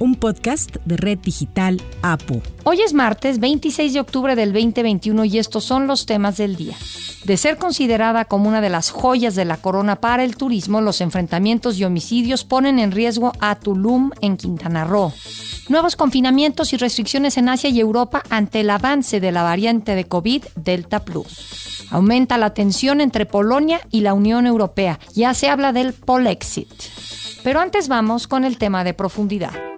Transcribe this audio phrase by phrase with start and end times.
[0.00, 2.40] un podcast de Red Digital APU.
[2.64, 6.74] Hoy es martes 26 de octubre del 2021 y estos son los temas del día.
[7.24, 11.02] De ser considerada como una de las joyas de la corona para el turismo, los
[11.02, 15.12] enfrentamientos y homicidios ponen en riesgo a Tulum en Quintana Roo.
[15.68, 20.04] Nuevos confinamientos y restricciones en Asia y Europa ante el avance de la variante de
[20.04, 21.86] COVID Delta Plus.
[21.90, 24.98] Aumenta la tensión entre Polonia y la Unión Europea.
[25.14, 26.72] Ya se habla del Polexit.
[27.44, 29.69] Pero antes vamos con el tema de profundidad.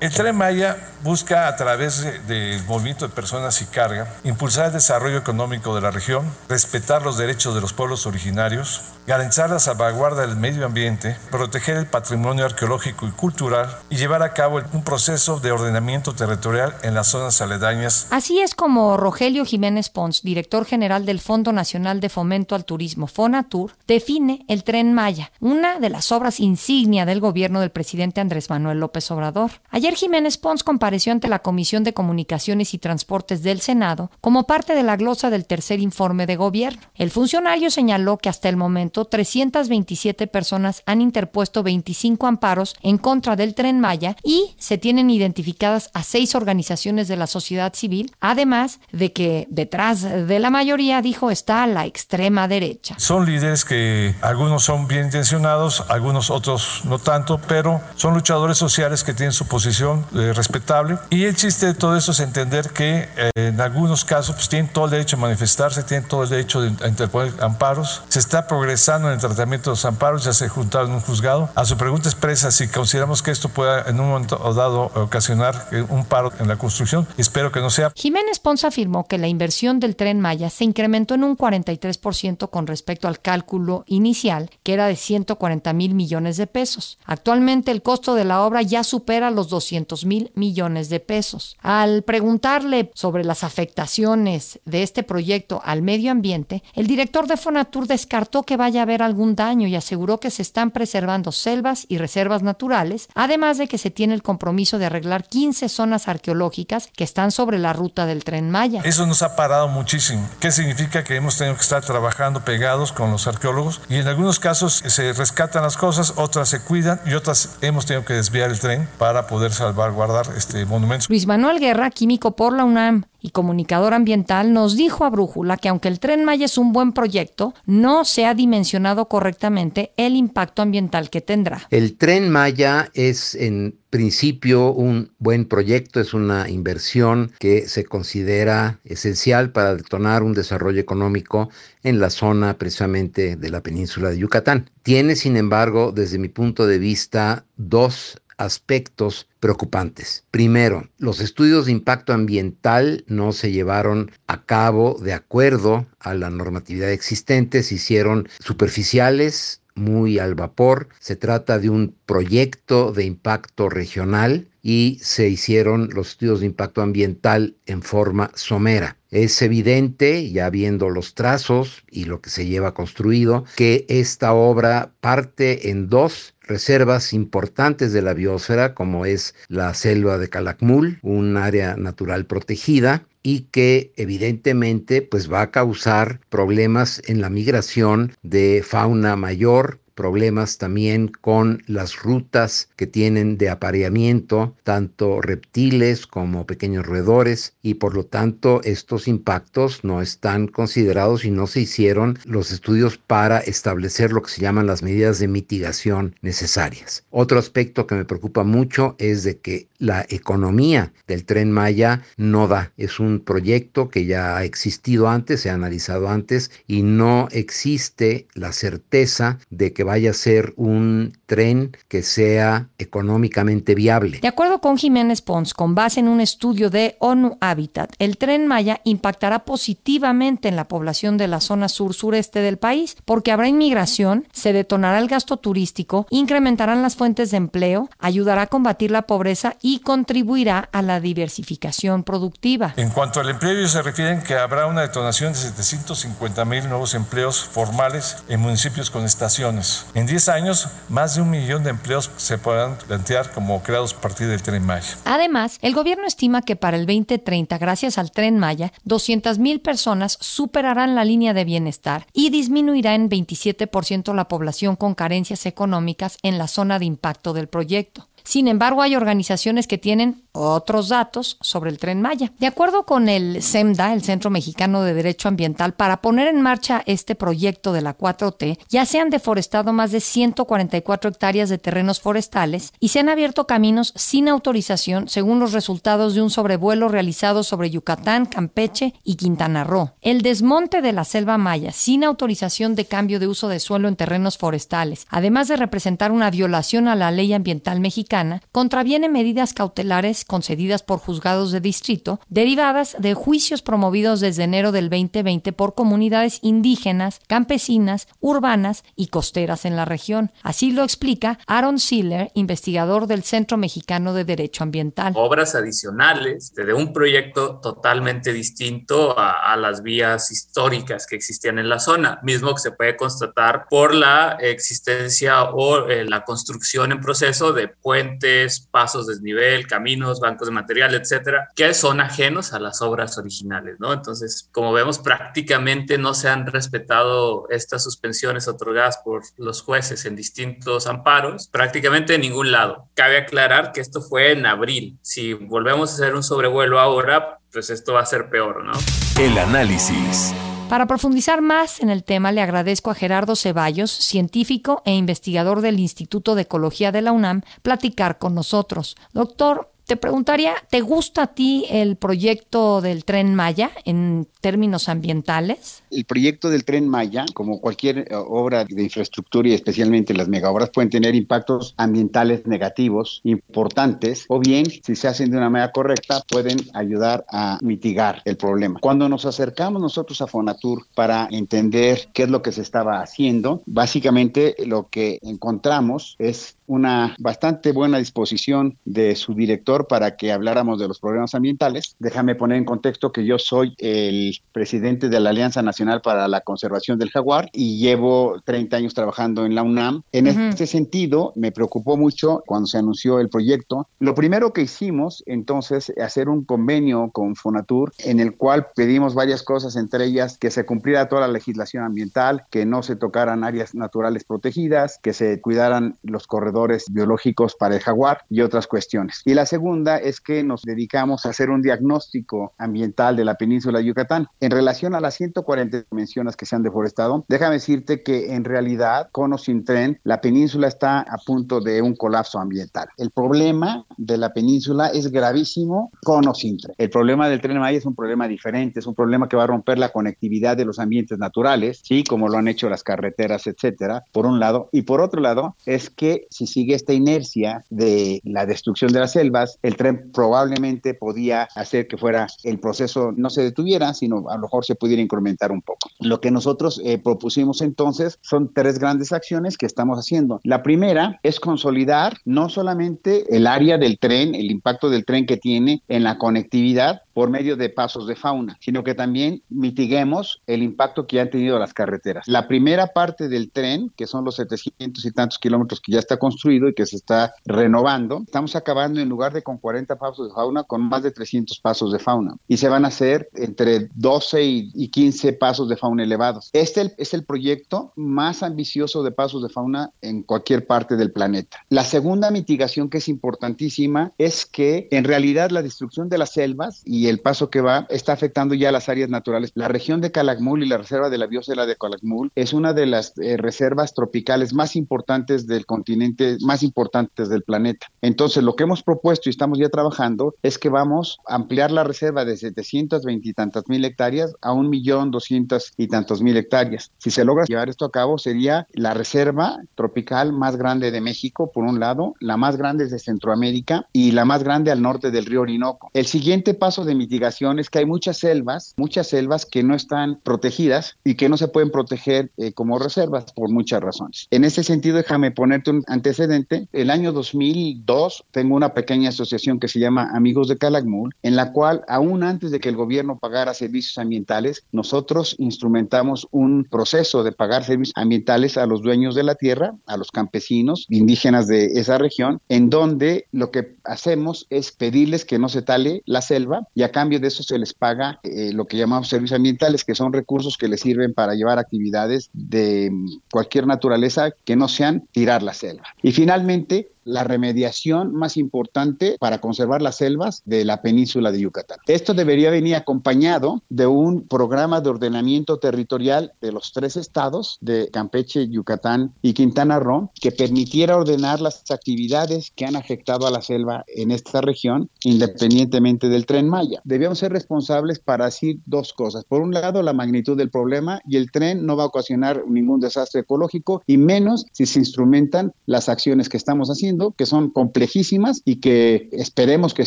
[0.00, 5.18] El Tren Maya busca, a través del movimiento de personas y carga, impulsar el desarrollo
[5.18, 10.36] económico de la región, respetar los derechos de los pueblos originarios, garantizar la salvaguarda del
[10.36, 15.52] medio ambiente, proteger el patrimonio arqueológico y cultural y llevar a cabo un proceso de
[15.52, 18.08] ordenamiento territorial en las zonas aledañas.
[18.10, 23.06] Así es como Rogelio Jiménez Pons, director general del Fondo Nacional de Fomento al Turismo,
[23.06, 28.50] FONATUR, define el Tren Maya, una de las obras insignia del gobierno del presidente Andrés
[28.50, 29.50] Manuel López Obrador.
[29.84, 34.74] Ayer Jiménez Pons compareció ante la Comisión de Comunicaciones y Transportes del Senado como parte
[34.74, 36.80] de la glosa del tercer informe de gobierno.
[36.94, 43.36] El funcionario señaló que hasta el momento 327 personas han interpuesto 25 amparos en contra
[43.36, 48.80] del tren Maya y se tienen identificadas a seis organizaciones de la sociedad civil, además
[48.90, 52.94] de que detrás de la mayoría, dijo, está la extrema derecha.
[52.98, 59.04] Son líderes que algunos son bien intencionados, algunos otros no tanto, pero son luchadores sociales
[59.04, 60.98] que tienen su posición eh, respetable.
[61.10, 64.72] Y el chiste de todo eso es entender que eh, en algunos casos pues, tienen
[64.72, 68.02] todo el derecho a manifestarse, tienen todo el derecho de interponer amparos.
[68.08, 71.50] Se está progresando en el tratamiento de los amparos, ya se juntaron en un juzgado.
[71.54, 76.04] A su pregunta expresa si consideramos que esto pueda en un momento dado ocasionar un
[76.04, 77.92] paro en la construcción, espero que no sea.
[77.96, 82.66] Jiménez Pons afirmó que la inversión del tren Maya se incrementó en un 43% con
[82.66, 86.98] respecto al cálculo inicial, que era de 140 mil millones de pesos.
[87.04, 89.63] Actualmente el costo de la obra ya supera los 200
[90.04, 91.56] mil millones de pesos.
[91.60, 97.86] Al preguntarle sobre las afectaciones de este proyecto al medio ambiente, el director de Fonatur
[97.86, 101.98] descartó que vaya a haber algún daño y aseguró que se están preservando selvas y
[101.98, 107.04] reservas naturales, además de que se tiene el compromiso de arreglar 15 zonas arqueológicas que
[107.04, 108.82] están sobre la ruta del tren Maya.
[108.84, 110.28] Eso nos ha parado muchísimo.
[110.40, 111.04] ¿Qué significa?
[111.04, 115.12] Que hemos tenido que estar trabajando pegados con los arqueólogos y en algunos casos se
[115.12, 119.26] rescatan las cosas, otras se cuidan y otras hemos tenido que desviar el tren para
[119.26, 121.06] poder salvaguardar este monumento.
[121.08, 125.70] Luis Manuel Guerra, químico por la UNAM, y comunicador ambiental, nos dijo a Brújula que
[125.70, 130.60] aunque el tren Maya es un buen proyecto, no se ha dimensionado correctamente el impacto
[130.60, 131.66] ambiental que tendrá.
[131.70, 138.80] El tren Maya es en principio un buen proyecto, es una inversión que se considera
[138.84, 141.48] esencial para detonar un desarrollo económico
[141.82, 144.68] en la zona precisamente de la península de Yucatán.
[144.82, 150.24] Tiene, sin embargo, desde mi punto de vista, dos aspectos preocupantes.
[150.30, 156.30] Primero, los estudios de impacto ambiental no se llevaron a cabo de acuerdo a la
[156.30, 160.88] normatividad existente, se hicieron superficiales, muy al vapor.
[161.00, 166.80] Se trata de un proyecto de impacto regional y se hicieron los estudios de impacto
[166.80, 168.96] ambiental en forma somera.
[169.10, 174.92] Es evidente, ya viendo los trazos y lo que se lleva construido, que esta obra
[175.00, 181.36] parte en dos reservas importantes de la biosfera, como es la selva de Calakmul, un
[181.36, 188.62] área natural protegida, y que evidentemente pues va a causar problemas en la migración de
[188.64, 196.86] fauna mayor, problemas también con las rutas que tienen de apareamiento, tanto reptiles como pequeños
[196.86, 202.52] roedores, y por lo tanto estos impactos no están considerados y no se hicieron los
[202.52, 207.04] estudios para establecer lo que se llaman las medidas de mitigación necesarias.
[207.10, 212.48] Otro aspecto que me preocupa mucho es de que la economía del tren Maya no
[212.48, 212.72] da.
[212.76, 218.26] Es un proyecto que ya ha existido antes, se ha analizado antes y no existe
[218.34, 224.18] la certeza de que vaya a ser un tren que sea económicamente viable.
[224.20, 228.46] De acuerdo con Jiménez Pons, con base en un estudio de ONU Habitat, el tren
[228.46, 234.26] Maya impactará positivamente en la población de la zona sur-sureste del país porque habrá inmigración,
[234.32, 239.56] se detonará el gasto turístico, incrementarán las fuentes de empleo, ayudará a combatir la pobreza
[239.62, 242.74] y contribuirá a la diversificación productiva.
[242.76, 246.94] En cuanto al empleo, ellos se refieren que habrá una detonación de 750 mil nuevos
[246.94, 249.86] empleos formales en municipios con estaciones.
[249.94, 254.00] En 10 años, más de un millón de empleos se podrán plantear como creados a
[254.00, 254.96] partir del Tren Maya.
[255.04, 260.94] Además, el gobierno estima que para el 2030, gracias al Tren Maya, 200.000 personas superarán
[260.94, 266.46] la línea de bienestar y disminuirá en 27% la población con carencias económicas en la
[266.46, 268.08] zona de impacto del proyecto.
[268.22, 272.32] Sin embargo, hay organizaciones que tienen otros datos sobre el tren Maya.
[272.38, 276.82] De acuerdo con el CEMDA, el Centro Mexicano de Derecho Ambiental, para poner en marcha
[276.86, 282.00] este proyecto de la 4T, ya se han deforestado más de 144 hectáreas de terrenos
[282.00, 287.44] forestales y se han abierto caminos sin autorización según los resultados de un sobrevuelo realizado
[287.44, 289.92] sobre Yucatán, Campeche y Quintana Roo.
[290.02, 293.96] El desmonte de la selva maya sin autorización de cambio de uso de suelo en
[293.96, 300.23] terrenos forestales, además de representar una violación a la ley ambiental mexicana, contraviene medidas cautelares
[300.24, 306.38] concedidas por juzgados de distrito, derivadas de juicios promovidos desde enero del 2020 por comunidades
[306.42, 310.32] indígenas, campesinas, urbanas y costeras en la región.
[310.42, 315.12] Así lo explica Aaron Siller, investigador del Centro Mexicano de Derecho Ambiental.
[315.16, 321.68] Obras adicionales de un proyecto totalmente distinto a, a las vías históricas que existían en
[321.68, 327.00] la zona, mismo que se puede constatar por la existencia o eh, la construcción en
[327.00, 332.82] proceso de puentes, pasos desnivel, caminos, bancos de material, etcétera, que son ajenos a las
[332.82, 333.92] obras originales, ¿no?
[333.92, 340.16] Entonces, como vemos, prácticamente no se han respetado estas suspensiones otorgadas por los jueces en
[340.16, 342.88] distintos amparos, prácticamente en ningún lado.
[342.94, 344.98] Cabe aclarar que esto fue en abril.
[345.02, 348.72] Si volvemos a hacer un sobrevuelo ahora, pues esto va a ser peor, ¿no?
[349.18, 350.34] El análisis.
[350.68, 355.78] Para profundizar más en el tema, le agradezco a Gerardo Ceballos, científico e investigador del
[355.78, 358.96] Instituto de Ecología de la UNAM, platicar con nosotros.
[359.12, 365.82] Doctor, te preguntaría, ¿te gusta a ti el proyecto del tren Maya en términos ambientales?
[365.90, 370.70] El proyecto del tren Maya, como cualquier eh, obra de infraestructura y especialmente las megaobras,
[370.70, 376.22] pueden tener impactos ambientales negativos importantes o bien, si se hacen de una manera correcta,
[376.28, 378.80] pueden ayudar a mitigar el problema.
[378.80, 383.62] Cuando nos acercamos nosotros a Fonatur para entender qué es lo que se estaba haciendo,
[383.66, 390.78] básicamente lo que encontramos es una bastante buena disposición de su director para que habláramos
[390.78, 391.96] de los problemas ambientales.
[391.98, 396.40] Déjame poner en contexto que yo soy el presidente de la Alianza Nacional para la
[396.40, 400.02] Conservación del Jaguar y llevo 30 años trabajando en la UNAM.
[400.12, 403.88] En este sentido, me preocupó mucho cuando se anunció el proyecto.
[403.98, 409.42] Lo primero que hicimos entonces hacer un convenio con Fonatur en el cual pedimos varias
[409.42, 413.74] cosas, entre ellas que se cumpliera toda la legislación ambiental, que no se tocaran áreas
[413.74, 416.53] naturales protegidas, que se cuidaran los corredores
[416.90, 419.22] biológicos para el jaguar y otras cuestiones.
[419.24, 423.78] Y la segunda es que nos dedicamos a hacer un diagnóstico ambiental de la península
[423.78, 424.26] de Yucatán.
[424.40, 429.08] En relación a las 140 mencionas que se han deforestado, déjame decirte que en realidad,
[429.12, 432.88] con o sin tren, la península está a punto de un colapso ambiental.
[432.96, 436.74] El problema de la península es gravísimo con o sin tren.
[436.78, 439.46] El problema del tren Maya es un problema diferente, es un problema que va a
[439.46, 444.04] romper la conectividad de los ambientes naturales, sí, como lo han hecho las carreteras, etcétera,
[444.12, 448.46] por un lado, y por otro lado, es que si sigue esta inercia de la
[448.46, 453.42] destrucción de las selvas, el tren probablemente podía hacer que fuera el proceso no se
[453.42, 455.90] detuviera, sino a lo mejor se pudiera incrementar un poco.
[456.00, 460.40] Lo que nosotros eh, propusimos entonces son tres grandes acciones que estamos haciendo.
[460.44, 465.36] La primera es consolidar no solamente el área del tren, el impacto del tren que
[465.36, 470.62] tiene en la conectividad, por medio de pasos de fauna, sino que también mitiguemos el
[470.62, 472.26] impacto que han tenido las carreteras.
[472.28, 476.18] La primera parte del tren, que son los 700 y tantos kilómetros que ya está
[476.18, 480.34] construido y que se está renovando, estamos acabando en lugar de con 40 pasos de
[480.34, 482.36] fauna, con más de 300 pasos de fauna.
[482.48, 486.50] Y se van a hacer entre 12 y, 15 pasos de fauna elevados.
[486.52, 491.58] Este es el proyecto más ambicioso de pasos de fauna en cualquier parte del planeta.
[491.68, 496.82] La segunda mitigación que es importantísima es que en realidad la destrucción de las selvas
[497.08, 499.52] el paso que va está afectando ya las áreas naturales.
[499.54, 502.86] La región de Calakmul y la reserva de la biosfera de Calakmul es una de
[502.86, 507.86] las eh, reservas tropicales más importantes del continente, más importantes del planeta.
[508.02, 511.84] Entonces, lo que hemos propuesto y estamos ya trabajando es que vamos a ampliar la
[511.84, 516.90] reserva de 720 y tantas mil hectáreas a un millón doscientos y tantos mil hectáreas.
[516.98, 521.50] Si se logra llevar esto a cabo, sería la reserva tropical más grande de México,
[521.52, 525.26] por un lado, la más grande de Centroamérica y la más grande al norte del
[525.26, 525.90] río Orinoco.
[525.92, 529.74] El siguiente paso de de mitigación es que hay muchas selvas, muchas selvas que no
[529.74, 534.26] están protegidas y que no se pueden proteger eh, como reservas por muchas razones.
[534.30, 536.68] En ese sentido, déjame ponerte un antecedente.
[536.72, 541.52] El año 2002 tengo una pequeña asociación que se llama Amigos de Calakmul, en la
[541.52, 547.32] cual aún antes de que el gobierno pagara servicios ambientales, nosotros instrumentamos un proceso de
[547.32, 551.98] pagar servicios ambientales a los dueños de la tierra, a los campesinos indígenas de esa
[551.98, 556.82] región, en donde lo que hacemos es pedirles que no se tale la selva y
[556.84, 560.12] a cambio de eso se les paga eh, lo que llamamos servicios ambientales, que son
[560.12, 562.90] recursos que les sirven para llevar actividades de
[563.30, 565.84] cualquier naturaleza que no sean tirar la selva.
[566.02, 571.78] Y finalmente, la remediación más importante para conservar las selvas de la península de Yucatán.
[571.86, 577.88] Esto debería venir acompañado de un programa de ordenamiento territorial de los tres estados de
[577.92, 583.42] Campeche, Yucatán y Quintana Roo que permitiera ordenar las actividades que han afectado a la
[583.42, 586.80] selva en esta región independientemente del tren Maya.
[586.84, 589.24] Debíamos ser responsables para decir dos cosas.
[589.24, 592.80] Por un lado, la magnitud del problema y el tren no va a ocasionar ningún
[592.80, 598.42] desastre ecológico y menos si se instrumentan las acciones que estamos haciendo que son complejísimas
[598.44, 599.86] y que esperemos que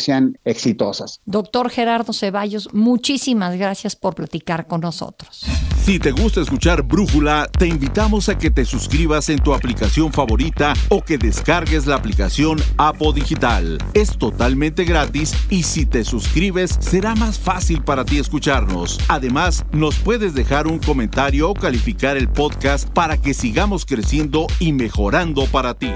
[0.00, 1.20] sean exitosas.
[1.24, 5.44] Doctor Gerardo Ceballos, muchísimas gracias por platicar con nosotros.
[5.88, 10.74] Si te gusta escuchar Brújula, te invitamos a que te suscribas en tu aplicación favorita
[10.90, 13.78] o que descargues la aplicación Apo Digital.
[13.94, 19.00] Es totalmente gratis y si te suscribes será más fácil para ti escucharnos.
[19.08, 24.74] Además, nos puedes dejar un comentario o calificar el podcast para que sigamos creciendo y
[24.74, 25.90] mejorando para ti.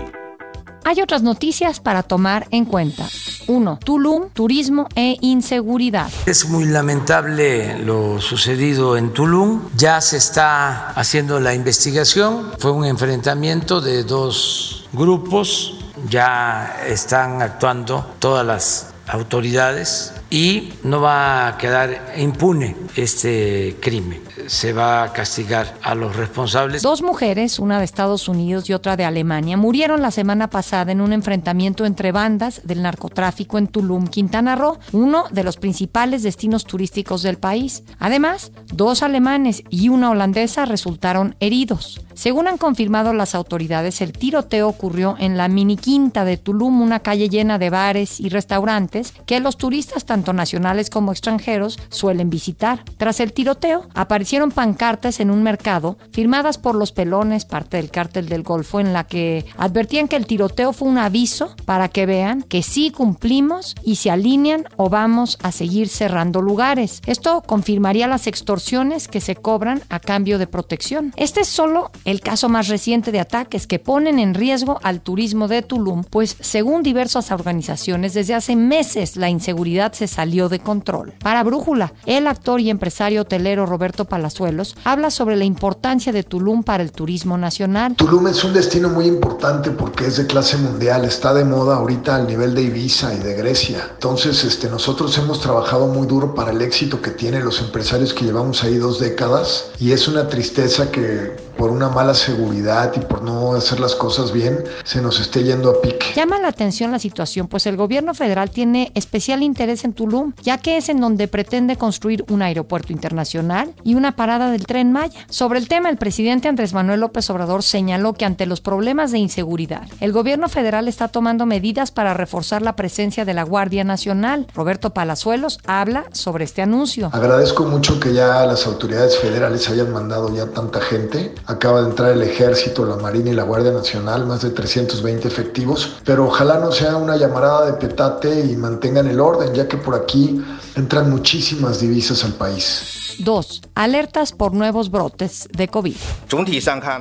[0.85, 3.09] Hay otras noticias para tomar en cuenta.
[3.47, 3.79] 1.
[3.85, 6.11] Tulum, turismo e inseguridad.
[6.27, 9.63] Es muy lamentable lo sucedido en Tulum.
[9.77, 12.51] Ya se está haciendo la investigación.
[12.59, 15.79] Fue un enfrentamiento de dos grupos.
[16.09, 24.73] Ya están actuando todas las autoridades y no va a quedar impune este crimen se
[24.73, 26.83] va a castigar a los responsables.
[26.83, 31.01] Dos mujeres, una de Estados Unidos y otra de Alemania, murieron la semana pasada en
[31.01, 36.65] un enfrentamiento entre bandas del narcotráfico en Tulum, Quintana Roo, uno de los principales destinos
[36.65, 37.85] turísticos del país.
[37.99, 42.01] Además, dos alemanes y una holandesa resultaron heridos.
[42.15, 47.01] Según han confirmado las autoridades, el tiroteo ocurrió en la mini quinta de Tulum, una
[47.01, 52.85] calle llena de bares y restaurantes que los turistas, tanto nacionales como extranjeros, suelen visitar.
[52.97, 58.29] Tras el tiroteo, aparecieron pancartas en un mercado firmadas por los pelones, parte del cártel
[58.29, 62.43] del Golfo, en la que advertían que el tiroteo fue un aviso para que vean
[62.43, 67.03] que sí cumplimos y se alinean o vamos a seguir cerrando lugares.
[67.07, 71.13] Esto confirmaría las extorsiones que se cobran a cambio de protección.
[71.17, 75.49] Este es solo el caso más reciente de ataques que ponen en riesgo al turismo
[75.49, 81.15] de Tulum, pues según diversas organizaciones, desde hace meses la inseguridad se salió de control.
[81.19, 86.63] Para Brújula, el actor y empresario hotelero Roberto Palazuelos habla sobre la importancia de Tulum
[86.63, 87.97] para el turismo nacional.
[87.97, 92.17] Tulum es un destino muy importante porque es de clase mundial, está de moda ahorita
[92.17, 93.89] al nivel de Ibiza y de Grecia.
[93.95, 98.25] Entonces, este, nosotros hemos trabajado muy duro para el éxito que tienen los empresarios que
[98.25, 103.23] llevamos ahí dos décadas y es una tristeza que por una mala seguridad y por
[103.23, 106.07] no hacer las cosas bien, se nos esté yendo a pique.
[106.15, 110.59] Llama la atención la situación, pues el gobierno federal tiene especial interés en Tulum, ya
[110.59, 115.27] que es en donde pretende construir un aeropuerto internacional y una parada del tren Maya.
[115.29, 119.19] Sobre el tema, el presidente Andrés Manuel López Obrador señaló que ante los problemas de
[119.19, 124.47] inseguridad, el gobierno federal está tomando medidas para reforzar la presencia de la Guardia Nacional.
[124.55, 127.11] Roberto Palazuelos habla sobre este anuncio.
[127.13, 132.13] Agradezco mucho que ya las autoridades federales hayan mandado ya tanta gente acaba de entrar
[132.13, 136.73] el ejército, la Marina y la Guardia Nacional, más de 320 efectivos, pero ojalá no
[136.73, 140.43] sea una llamarada de petate y mantengan el orden, ya que por aquí
[140.75, 143.02] entran muchísimas divisas al país.
[143.19, 143.63] 2.
[143.75, 145.97] Alertas por nuevos brotes de COVID.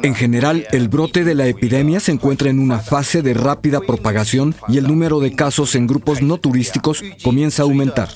[0.03, 4.55] En general, el brote de la epidemia se encuentra en una fase de rápida propagación
[4.67, 8.09] y el número de casos en grupos no turísticos comienza a aumentar.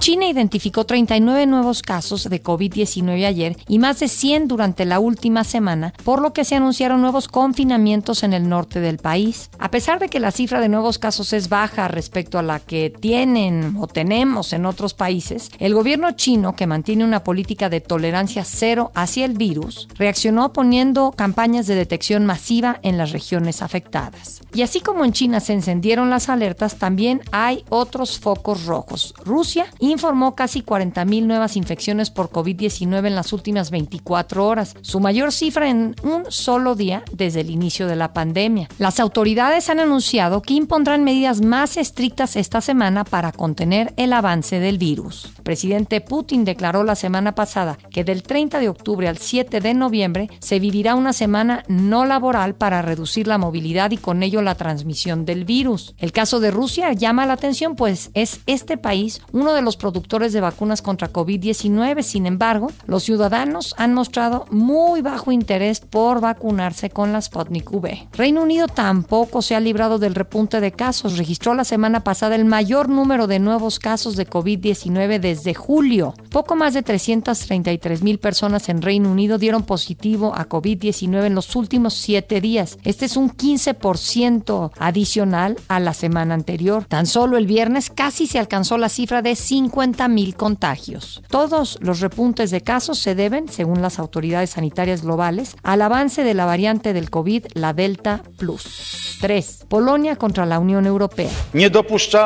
[0.00, 5.44] China identificó 39 nuevos casos de COVID-19 ayer y más de 100 durante la última
[5.44, 9.50] semana, por lo que se anunciaron nuevos confinamientos en el norte del país.
[9.58, 12.90] A pesar de que la cifra de nuevos casos es baja respecto a la que
[12.90, 18.42] tienen o tenemos en otros países, el gobierno chino que mantiene una política de tolerancia
[18.44, 24.40] cero hacia el virus, reaccionó poniendo campañas de detección masiva en las regiones afectadas.
[24.52, 29.14] Y así como en China se encendieron las alertas, también hay otros focos rojos.
[29.24, 35.30] Rusia informó casi 40.000 nuevas infecciones por COVID-19 en las últimas 24 horas, su mayor
[35.30, 38.68] cifra en un solo día desde el inicio de la pandemia.
[38.78, 44.58] Las autoridades han anunciado que impondrán medidas más estrictas esta semana para contener el avance
[44.58, 45.26] del virus.
[45.36, 49.74] El presidente Putin declaró la semana pasada que del 30 de octubre al 7 de
[49.74, 54.54] noviembre se vivirá una semana no laboral para reducir la movilidad y con ello la
[54.54, 55.94] transmisión del virus.
[55.98, 60.32] El caso de Rusia llama la atención pues es este país uno de los productores
[60.32, 62.02] de vacunas contra COVID-19.
[62.02, 68.08] Sin embargo, los ciudadanos han mostrado muy bajo interés por vacunarse con la Sputnik V.
[68.12, 71.18] Reino Unido tampoco se ha librado del repunte de casos.
[71.18, 76.14] Registró la semana pasada el mayor número de nuevos casos de COVID-19 desde julio.
[76.38, 81.56] Poco más de 333 mil personas en Reino Unido dieron positivo a COVID-19 en los
[81.56, 82.78] últimos siete días.
[82.84, 86.84] Este es un 15% adicional a la semana anterior.
[86.84, 91.24] Tan solo el viernes casi se alcanzó la cifra de 50 mil contagios.
[91.28, 96.34] Todos los repuntes de casos se deben, según las autoridades sanitarias globales, al avance de
[96.34, 99.16] la variante del COVID, la Delta Plus.
[99.20, 99.64] 3.
[99.68, 101.30] Polonia contra la Unión Europea.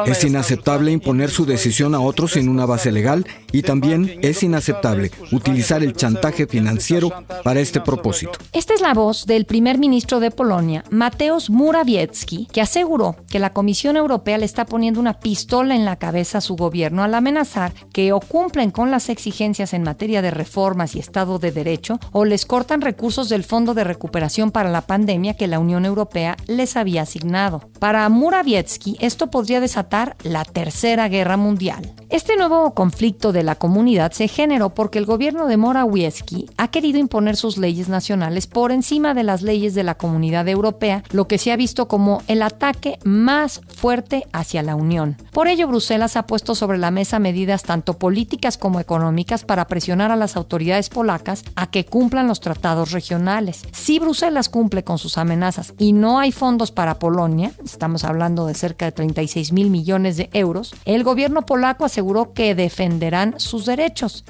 [0.06, 5.10] Es inaceptable imponer su decisión a otros sin una base legal y también es inaceptable
[5.30, 7.12] utilizar el chantaje financiero
[7.44, 8.32] para este propósito.
[8.52, 13.52] Esta es la voz del primer ministro de Polonia, Mateusz Morawiecki, que aseguró que la
[13.52, 17.72] Comisión Europea le está poniendo una pistola en la cabeza a su gobierno al amenazar
[17.92, 22.24] que o cumplen con las exigencias en materia de reformas y Estado de Derecho o
[22.24, 26.76] les cortan recursos del Fondo de Recuperación para la Pandemia que la Unión Europea les
[26.76, 27.70] había asignado.
[27.78, 31.92] Para Morawiecki, esto podría desatar la Tercera Guerra Mundial.
[32.08, 36.98] Este nuevo conflicto de la comunidad se generó porque el gobierno de Morawiecki ha querido
[36.98, 41.36] imponer sus leyes nacionales por encima de las leyes de la comunidad europea, lo que
[41.36, 45.16] se ha visto como el ataque más fuerte hacia la Unión.
[45.30, 50.10] Por ello, Bruselas ha puesto sobre la mesa medidas tanto políticas como económicas para presionar
[50.10, 53.62] a las autoridades polacas a que cumplan los tratados regionales.
[53.72, 58.54] Si Bruselas cumple con sus amenazas y no hay fondos para Polonia, estamos hablando de
[58.54, 63.81] cerca de 36 mil millones de euros, el gobierno polaco aseguró que defenderán sus derechos.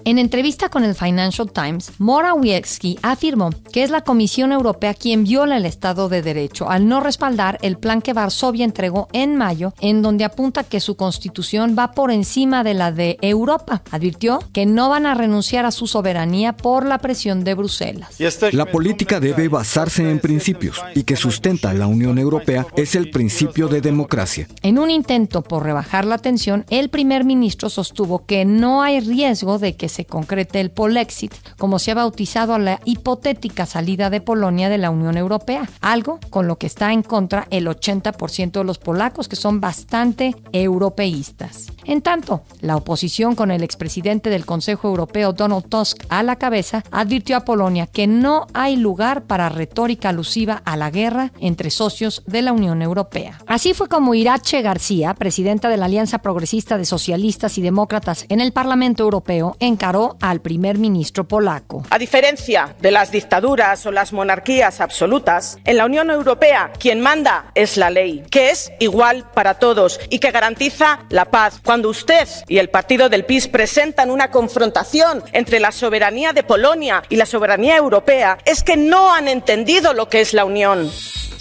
[0.06, 5.58] En entrevista con el Financial Times, Morawiecki afirmó que es la Comisión Europea quien viola
[5.58, 10.00] el Estado de Derecho al no respaldar el plan que Varsovia entregó en mayo, en
[10.00, 13.82] donde apunta que su constitución va por encima de la de Europa.
[13.90, 18.16] Advirtió que no van a renunciar a su soberanía por la presión de Bruselas.
[18.52, 23.68] La política debe basarse en principios y que sustenta la Unión Europea es el principio
[23.68, 24.48] de democracia.
[24.62, 29.00] En un intento por rebajar la tensión, el primer ministro sostuvo que no hay
[29.42, 34.20] de que se concrete el Polexit, como se ha bautizado a la hipotética salida de
[34.20, 38.64] Polonia de la Unión Europea, algo con lo que está en contra el 80% de
[38.64, 41.66] los polacos, que son bastante europeístas.
[41.84, 46.84] En tanto, la oposición con el expresidente del Consejo Europeo Donald Tusk a la cabeza
[46.90, 52.22] advirtió a Polonia que no hay lugar para retórica alusiva a la guerra entre socios
[52.26, 53.38] de la Unión Europea.
[53.46, 58.40] Así fue como Irache García, presidenta de la Alianza Progresista de Socialistas y Demócratas en
[58.40, 61.84] el Parlamento Europeo, encaró al primer ministro polaco.
[61.90, 67.50] A diferencia de las dictaduras o las monarquías absolutas, en la Unión Europea quien manda
[67.54, 71.60] es la ley, que es igual para todos y que garantiza la paz.
[71.72, 77.02] Cuando usted y el partido del PIS presentan una confrontación entre la soberanía de Polonia
[77.08, 80.92] y la soberanía europea, es que no han entendido lo que es la Unión.